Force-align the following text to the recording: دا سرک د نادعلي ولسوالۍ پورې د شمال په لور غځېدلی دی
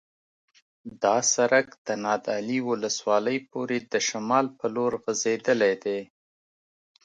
دا 1.01 1.17
سرک 1.33 1.67
د 1.87 1.89
نادعلي 2.03 2.59
ولسوالۍ 2.69 3.37
پورې 3.51 3.77
د 3.91 3.93
شمال 4.07 4.45
په 4.59 4.65
لور 4.75 4.91
غځېدلی 5.03 5.73
دی 5.83 5.99